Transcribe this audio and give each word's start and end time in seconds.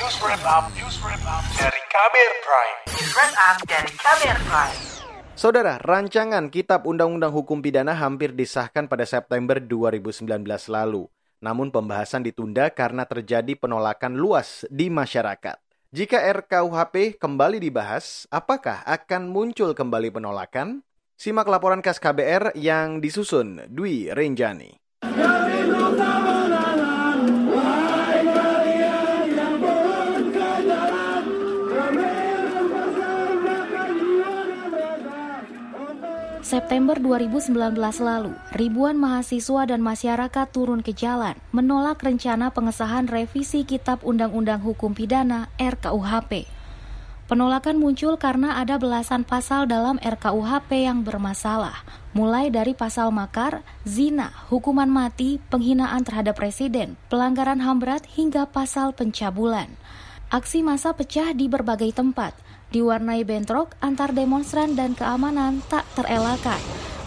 News 0.00 0.16
Wrap 0.24 0.40
Up, 0.48 0.64
News 0.80 0.96
Wrap 1.04 1.20
Up 1.28 1.44
dari 1.60 1.76
Kamer 1.92 2.32
Prime. 2.40 2.76
News 2.88 3.12
Wrap 3.12 3.34
Up 3.36 3.56
dari 3.68 3.92
Kamer 4.00 4.38
Prime. 4.48 4.78
Saudara, 5.36 5.76
rancangan 5.76 6.48
Kitab 6.48 6.88
Undang-Undang 6.88 7.28
Hukum 7.28 7.60
Pidana 7.60 7.92
hampir 7.92 8.32
disahkan 8.32 8.88
pada 8.88 9.04
September 9.04 9.60
2019 9.60 10.24
lalu. 10.72 11.04
Namun 11.44 11.68
pembahasan 11.68 12.24
ditunda 12.24 12.72
karena 12.72 13.04
terjadi 13.04 13.52
penolakan 13.60 14.16
luas 14.16 14.64
di 14.72 14.88
masyarakat. 14.88 15.60
Jika 15.92 16.16
RKUHP 16.16 17.20
kembali 17.20 17.60
dibahas, 17.60 18.24
apakah 18.32 18.80
akan 18.88 19.28
muncul 19.28 19.76
kembali 19.76 20.16
penolakan? 20.16 20.80
Simak 21.20 21.44
laporan 21.44 21.84
khas 21.84 22.00
KBR 22.00 22.56
yang 22.56 23.04
disusun 23.04 23.68
Dwi 23.68 24.08
Renjani. 24.16 24.80
September 36.50 36.98
2019 36.98 37.54
lalu, 38.02 38.34
ribuan 38.58 38.98
mahasiswa 38.98 39.70
dan 39.70 39.78
masyarakat 39.86 40.50
turun 40.50 40.82
ke 40.82 40.90
jalan 40.90 41.38
menolak 41.54 42.02
rencana 42.02 42.50
pengesahan 42.50 43.06
revisi 43.06 43.62
Kitab 43.62 44.02
Undang-Undang 44.02 44.58
Hukum 44.58 44.90
Pidana 44.90 45.46
RKUHP. 45.62 46.50
Penolakan 47.30 47.78
muncul 47.78 48.18
karena 48.18 48.58
ada 48.58 48.82
belasan 48.82 49.22
pasal 49.22 49.70
dalam 49.70 50.02
RKUHP 50.02 50.90
yang 50.90 51.06
bermasalah, 51.06 51.86
mulai 52.18 52.50
dari 52.50 52.74
pasal 52.74 53.14
makar, 53.14 53.62
zina, 53.86 54.34
hukuman 54.50 54.90
mati, 54.90 55.38
penghinaan 55.54 56.02
terhadap 56.02 56.34
presiden, 56.34 56.98
pelanggaran 57.06 57.62
HAM 57.62 57.78
berat 57.78 58.02
hingga 58.10 58.50
pasal 58.50 58.90
pencabulan. 58.90 59.70
Aksi 60.34 60.66
massa 60.66 60.90
pecah 60.98 61.30
di 61.30 61.46
berbagai 61.46 61.94
tempat, 61.94 62.34
diwarnai 62.70 63.26
bentrok 63.26 63.74
antar 63.82 64.14
demonstran 64.14 64.78
dan 64.78 64.94
keamanan 64.94 65.62
tak 65.66 65.86
terelakkan. 65.98 66.58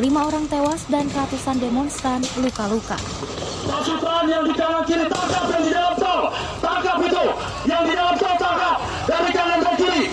Lima 0.00 0.24
orang 0.24 0.48
tewas 0.48 0.88
dan 0.88 1.04
ratusan 1.12 1.60
demonstran 1.60 2.24
luka-luka. 2.40 2.96
Pasukan 3.68 4.24
yang 4.32 4.48
di 4.48 4.56
kanan 4.56 4.82
kiri 4.88 5.04
tangkap 5.04 5.44
yang 5.52 5.62
di 5.62 5.72
dalam 5.76 5.94
tol. 6.00 6.22
Tangkap 6.64 6.98
itu. 7.04 7.24
Yang 7.68 7.82
di 7.84 7.92
dalam 7.92 8.16
tol 8.16 8.36
tangkap. 8.40 8.76
Dari 9.04 9.30
kanan 9.36 9.58
ke 9.60 9.72
kiri. 9.76 10.04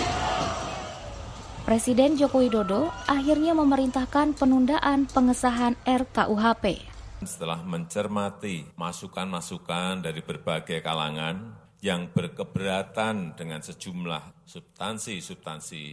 Presiden 1.64 2.20
Joko 2.20 2.44
Widodo 2.44 2.92
akhirnya 3.08 3.56
memerintahkan 3.56 4.36
penundaan 4.36 5.08
pengesahan 5.08 5.76
RKUHP. 5.88 6.84
Setelah 7.24 7.64
mencermati 7.64 8.68
masukan-masukan 8.76 10.04
dari 10.04 10.20
berbagai 10.20 10.84
kalangan, 10.84 11.67
yang 11.78 12.10
berkeberatan 12.10 13.38
dengan 13.38 13.62
sejumlah 13.62 14.46
substansi-substansi 14.46 15.84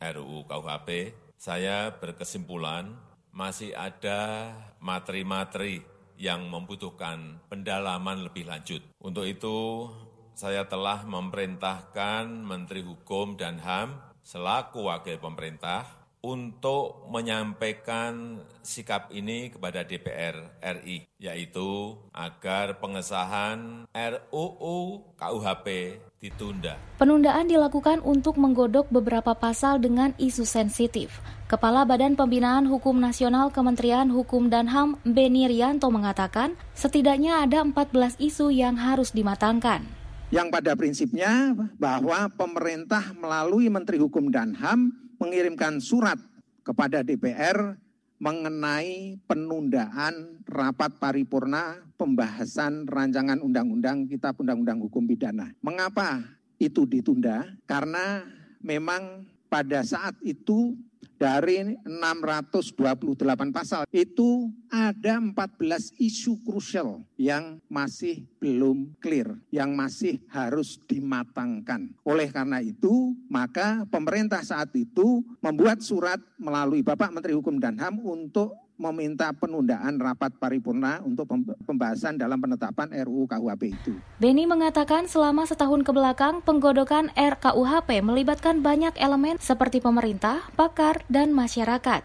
RUU 0.00 0.48
KUHP, 0.48 0.88
saya 1.36 1.92
berkesimpulan 1.92 2.96
masih 3.34 3.76
ada 3.76 4.52
materi-materi 4.80 5.84
yang 6.16 6.46
membutuhkan 6.46 7.42
pendalaman 7.50 8.24
lebih 8.24 8.46
lanjut. 8.46 8.80
Untuk 9.02 9.26
itu, 9.26 9.90
saya 10.32 10.64
telah 10.64 11.02
memerintahkan 11.04 12.26
Menteri 12.30 12.86
Hukum 12.86 13.34
dan 13.34 13.58
HAM 13.60 14.14
selaku 14.24 14.88
wakil 14.88 15.20
pemerintah 15.20 16.03
untuk 16.24 17.04
menyampaikan 17.12 18.40
sikap 18.64 19.12
ini 19.12 19.52
kepada 19.52 19.84
DPR 19.84 20.56
RI, 20.80 21.04
yaitu 21.20 22.00
agar 22.16 22.80
pengesahan 22.80 23.84
RUU 23.92 25.04
KUHP 25.20 26.00
ditunda. 26.24 26.80
Penundaan 26.96 27.52
dilakukan 27.52 28.00
untuk 28.00 28.40
menggodok 28.40 28.88
beberapa 28.88 29.36
pasal 29.36 29.76
dengan 29.84 30.16
isu 30.16 30.48
sensitif. 30.48 31.20
Kepala 31.44 31.84
Badan 31.84 32.16
Pembinaan 32.16 32.64
Hukum 32.64 32.96
Nasional 32.96 33.52
Kementerian 33.52 34.08
Hukum 34.08 34.48
dan 34.48 34.64
HAM, 34.72 34.96
Beni 35.04 35.44
Rianto 35.44 35.92
mengatakan, 35.92 36.56
setidaknya 36.72 37.44
ada 37.44 37.60
14 37.60 38.16
isu 38.16 38.48
yang 38.48 38.80
harus 38.80 39.12
dimatangkan. 39.12 40.03
Yang 40.32 40.48
pada 40.50 40.72
prinsipnya 40.72 41.52
bahwa 41.76 42.32
pemerintah 42.32 43.12
melalui 43.12 43.68
Menteri 43.68 44.00
Hukum 44.00 44.32
dan 44.32 44.56
HAM 44.56 44.92
mengirimkan 45.20 45.78
surat 45.84 46.16
kepada 46.64 47.04
DPR 47.04 47.76
mengenai 48.16 49.20
penundaan 49.28 50.40
rapat 50.48 50.96
paripurna 50.96 51.84
pembahasan 52.00 52.88
rancangan 52.88 53.42
undang-undang 53.44 54.08
Kitab 54.08 54.40
Undang-Undang 54.40 54.80
Hukum 54.88 55.04
Pidana. 55.04 55.52
Mengapa 55.60 56.24
itu 56.56 56.88
ditunda? 56.88 57.44
Karena 57.68 58.24
memang 58.64 59.28
pada 59.54 59.86
saat 59.86 60.18
itu 60.26 60.74
dari 61.14 61.78
628 61.86 63.54
pasal 63.54 63.86
itu 63.94 64.50
ada 64.66 65.22
14 65.22 65.94
isu 66.02 66.42
krusial 66.42 67.06
yang 67.14 67.62
masih 67.70 68.26
belum 68.42 68.98
clear, 68.98 69.38
yang 69.54 69.78
masih 69.78 70.18
harus 70.26 70.82
dimatangkan. 70.90 71.94
Oleh 72.02 72.34
karena 72.34 72.58
itu, 72.58 73.14
maka 73.30 73.86
pemerintah 73.94 74.42
saat 74.42 74.74
itu 74.74 75.22
membuat 75.38 75.86
surat 75.86 76.18
melalui 76.34 76.82
Bapak 76.82 77.14
Menteri 77.14 77.38
Hukum 77.38 77.62
dan 77.62 77.78
HAM 77.78 78.02
untuk 78.02 78.63
meminta 78.74 79.30
penundaan 79.30 80.02
rapat 80.02 80.34
paripurna 80.36 80.98
untuk 81.06 81.30
pembahasan 81.62 82.18
dalam 82.18 82.42
penetapan 82.42 82.90
RUU 83.06 83.30
KUHP 83.30 83.62
itu. 83.70 83.94
Beni 84.18 84.44
mengatakan 84.50 85.06
selama 85.06 85.46
setahun 85.46 85.86
ke 85.86 85.92
belakang 85.94 86.42
penggodokan 86.42 87.14
RKUHP 87.14 88.02
melibatkan 88.02 88.60
banyak 88.60 88.94
elemen 88.98 89.38
seperti 89.38 89.78
pemerintah, 89.78 90.50
pakar, 90.58 91.06
dan 91.06 91.30
masyarakat. 91.30 92.02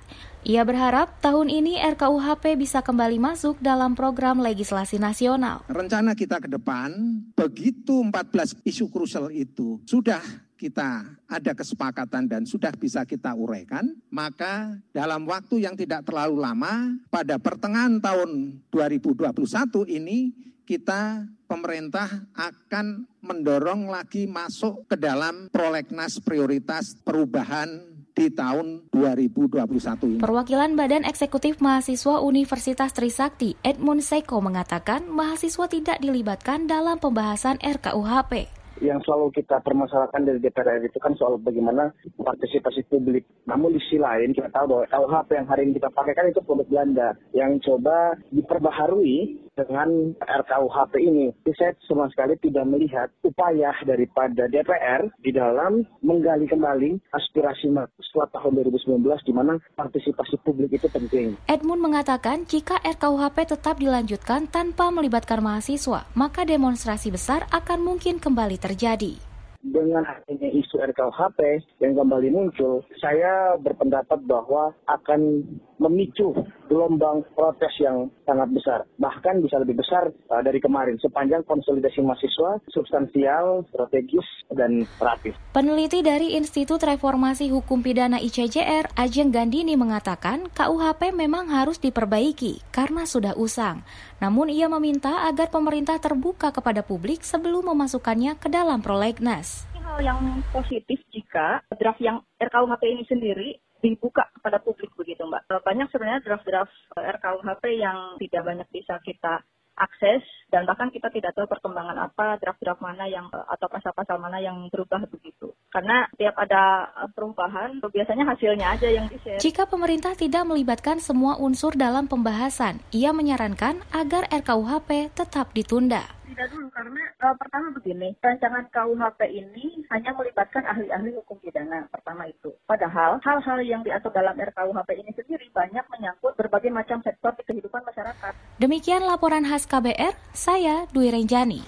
Ia 0.47 0.63
berharap 0.63 1.19
tahun 1.19 1.51
ini 1.51 1.83
RKUHP 1.83 2.55
bisa 2.55 2.79
kembali 2.79 3.19
masuk 3.19 3.59
dalam 3.59 3.91
program 3.91 4.39
legislasi 4.39 4.95
nasional. 4.95 5.67
Rencana 5.67 6.15
kita 6.15 6.39
ke 6.39 6.47
depan, 6.47 6.95
begitu 7.35 7.99
14 7.99 8.63
isu 8.63 8.87
krusial 8.87 9.35
itu 9.35 9.83
sudah 9.83 10.23
kita 10.59 11.07
ada 11.23 11.51
kesepakatan 11.55 12.27
dan 12.27 12.43
sudah 12.43 12.75
bisa 12.75 13.07
kita 13.07 13.31
uraikan, 13.31 13.95
maka 14.11 14.75
dalam 14.91 15.23
waktu 15.23 15.63
yang 15.63 15.79
tidak 15.79 16.03
terlalu 16.03 16.43
lama, 16.43 16.99
pada 17.07 17.39
pertengahan 17.39 17.95
tahun 18.03 18.59
2021 18.67 19.87
ini 19.87 20.35
kita 20.67 21.23
pemerintah 21.47 22.27
akan 22.35 23.07
mendorong 23.23 23.87
lagi 23.89 24.27
masuk 24.27 24.85
ke 24.85 24.99
dalam 24.99 25.47
prolegnas 25.49 26.19
prioritas 26.21 26.93
perubahan 27.01 27.89
di 28.13 28.27
tahun 28.27 28.83
2021 28.91 29.63
ini. 30.05 30.19
Perwakilan 30.19 30.75
Badan 30.75 31.07
Eksekutif 31.07 31.63
Mahasiswa 31.63 32.19
Universitas 32.19 32.91
Trisakti, 32.91 33.55
Edmund 33.63 34.03
Seko 34.03 34.43
mengatakan 34.43 35.07
mahasiswa 35.07 35.71
tidak 35.71 36.03
dilibatkan 36.03 36.67
dalam 36.67 36.99
pembahasan 36.99 37.55
RKUHP 37.63 38.58
yang 38.79 38.99
selalu 39.03 39.31
kita 39.35 39.59
permasalahkan 39.59 40.23
dari 40.23 40.39
DPR 40.39 40.79
itu 40.83 40.99
kan 40.99 41.15
soal 41.19 41.35
bagaimana 41.39 41.91
partisipasi 42.15 42.87
publik. 42.87 43.27
Namun 43.45 43.75
di 43.75 43.79
sisi 43.83 43.99
lain 43.99 44.31
kita 44.31 44.51
tahu 44.51 44.65
bahwa 44.71 44.83
KUHP 44.87 45.29
yang 45.35 45.47
hari 45.47 45.61
ini 45.67 45.73
kita 45.79 45.89
pakai 45.91 46.13
kan 46.15 46.25
itu 46.31 46.39
produk 46.43 46.67
Belanda 46.67 47.09
yang 47.35 47.59
coba 47.59 48.15
diperbaharui 48.31 49.48
dengan 49.59 50.15
RKUHP 50.23 50.93
ini. 51.03 51.27
Saya 51.59 51.75
sama 51.85 52.07
sekali 52.15 52.39
tidak 52.39 52.65
melihat 52.65 53.11
upaya 53.27 53.75
daripada 53.83 54.47
DPR 54.47 55.11
di 55.19 55.35
dalam 55.35 55.83
menggali 55.99 56.47
kembali 56.47 56.97
aspirasi 57.11 57.67
setelah 57.99 58.29
tahun 58.31 58.63
2019 58.63 59.03
di 59.27 59.33
mana 59.35 59.59
partisipasi 59.75 60.39
publik 60.47 60.79
itu 60.79 60.87
penting. 60.87 61.35
Edmund 61.51 61.83
mengatakan 61.83 62.47
jika 62.47 62.79
RKUHP 62.81 63.37
tetap 63.53 63.75
dilanjutkan 63.77 64.47
tanpa 64.47 64.87
melibatkan 64.89 65.43
mahasiswa, 65.43 66.07
maka 66.15 66.47
demonstrasi 66.47 67.11
besar 67.11 67.43
akan 67.51 67.83
mungkin 67.83 68.17
kembali 68.17 68.55
terjadi 68.55 68.79
terjadi. 68.79 69.13
Dengan 69.59 70.07
adanya 70.07 70.47
isu 70.55 70.79
RKUHP 70.79 71.39
yang 71.83 71.99
kembali 71.99 72.31
muncul, 72.31 72.79
saya 72.95 73.59
berpendapat 73.59 74.23
bahwa 74.23 74.71
akan 74.87 75.43
memicu 75.83 76.31
gelombang 76.69 77.25
protes 77.33 77.73
yang 77.81 78.13
sangat 78.29 78.53
besar. 78.53 78.79
Bahkan 79.01 79.41
bisa 79.41 79.57
lebih 79.57 79.81
besar 79.81 80.13
uh, 80.29 80.41
dari 80.45 80.61
kemarin 80.61 81.01
sepanjang 81.01 81.41
konsolidasi 81.49 82.05
mahasiswa 82.05 82.61
substansial, 82.69 83.65
strategis, 83.73 84.25
dan 84.53 84.85
rapi. 85.01 85.33
Peneliti 85.51 86.05
dari 86.05 86.37
Institut 86.37 86.85
Reformasi 86.85 87.49
Hukum 87.49 87.81
Pidana 87.81 88.21
ICJR, 88.21 88.93
Ajeng 88.93 89.33
Gandini 89.33 89.73
mengatakan 89.73 90.45
KUHP 90.53 91.11
memang 91.11 91.49
harus 91.49 91.81
diperbaiki 91.81 92.61
karena 92.69 93.09
sudah 93.09 93.33
usang. 93.33 93.81
Namun 94.21 94.53
ia 94.53 94.69
meminta 94.69 95.25
agar 95.25 95.49
pemerintah 95.49 95.97
terbuka 95.97 96.53
kepada 96.53 96.85
publik 96.85 97.25
sebelum 97.25 97.73
memasukkannya 97.73 98.37
ke 98.37 98.47
dalam 98.53 98.85
prolegnas. 98.85 99.65
Hal 99.89 100.05
yang 100.05 100.21
positif 100.53 101.01
jika 101.09 101.65
draft 101.81 101.97
yang 101.97 102.21
RKUHP 102.37 102.83
ini 102.85 103.03
sendiri 103.09 103.49
dibuka 103.79 104.27
kepada 104.35 104.59
publik 104.59 104.91
begitu 104.95 105.23
Mbak. 105.23 105.63
Banyak 105.63 105.87
sebenarnya 105.91 106.23
draft-draft 106.23 106.75
RKUHP 106.95 107.63
yang 107.79 108.19
tidak 108.19 108.41
banyak 108.43 108.67
bisa 108.71 108.99
kita 109.03 109.43
akses 109.79 110.21
dan 110.51 110.67
bahkan 110.67 110.91
kita 110.91 111.07
tidak 111.07 111.31
tahu 111.31 111.47
perkembangan 111.47 111.95
apa 112.11 112.35
draft-draft 112.43 112.83
mana 112.83 113.07
yang 113.07 113.31
eh, 113.31 113.45
atau 113.47 113.71
pasal-pasal 113.71 114.19
mana 114.19 114.43
yang 114.43 114.67
berubah 114.67 115.07
begitu. 115.07 115.55
Karena 115.71 116.05
tiap 116.19 116.35
ada 116.35 116.91
eh, 116.99 117.09
perubahan 117.15 117.79
biasanya 117.79 118.27
hasilnya 118.27 118.75
aja 118.75 118.87
yang 118.91 119.07
di-share. 119.07 119.39
Jika 119.39 119.65
pemerintah 119.65 120.13
tidak 120.19 120.43
melibatkan 120.43 120.99
semua 120.99 121.39
unsur 121.39 121.73
dalam 121.79 122.11
pembahasan, 122.11 122.83
ia 122.91 123.15
menyarankan 123.15 123.79
agar 123.95 124.27
RKUHP 124.27 125.15
tetap 125.15 125.55
ditunda 125.55 126.18
tidak 126.39 126.55
dulu 126.55 126.71
karena 126.71 127.03
uh, 127.19 127.35
pertama 127.35 127.67
begini 127.75 128.15
rancangan 128.23 128.63
KUHP 128.71 129.19
ini 129.27 129.83
hanya 129.91 130.15
melibatkan 130.15 130.63
ahli-ahli 130.71 131.11
hukum 131.19 131.35
pidana 131.43 131.83
pertama 131.91 132.31
itu. 132.31 132.55
Padahal 132.63 133.19
hal-hal 133.19 133.59
yang 133.59 133.83
diatur 133.83 134.07
dalam 134.15 134.39
RKUHP 134.39 135.03
ini 135.03 135.11
sendiri 135.19 135.51
banyak 135.51 135.83
menyangkut 135.91 136.39
berbagai 136.39 136.71
macam 136.71 137.03
sektor 137.03 137.35
di 137.35 137.43
kehidupan 137.43 137.83
masyarakat. 137.83 138.31
Demikian 138.55 139.03
laporan 139.03 139.43
khas 139.43 139.67
KBR 139.67 140.15
saya 140.31 140.87
Dwi 140.95 141.11
Renjani. 141.11 141.59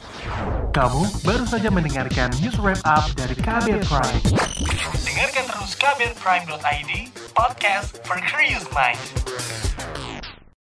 Kamu 0.72 1.04
baru 1.28 1.44
saja 1.44 1.68
mendengarkan 1.68 2.32
news 2.40 2.56
wrap 2.64 2.80
up 2.88 3.12
dari 3.20 3.36
KBR 3.36 3.84
Prime. 3.84 4.24
Dengarkan 5.04 5.46
terus 5.52 5.76
kbrprime.id 5.76 6.92
podcast 7.36 8.00
for 8.08 8.16
curious 8.24 8.64
mind 8.72 9.04